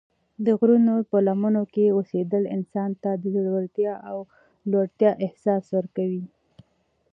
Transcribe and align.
د 0.45 0.47
غرونو 0.59 0.95
په 1.09 1.17
لمنو 1.27 1.63
کې 1.73 1.93
اوسېدل 1.97 2.43
انسان 2.55 2.89
ته 3.03 3.11
د 3.21 3.23
زړورتیا 3.35 3.93
او 4.09 4.17
لوړتیا 4.71 5.11
احساس 5.25 5.63
ورکوي. 5.77 6.23